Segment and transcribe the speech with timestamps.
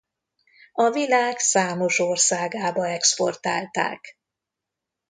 [0.73, 4.17] A világ számos országába exportálták.